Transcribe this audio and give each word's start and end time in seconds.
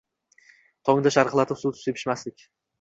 Tongda 0.89 1.13
sharaqlatib 1.17 1.63
suv 1.67 1.79
sepishmasdik. 1.85 2.51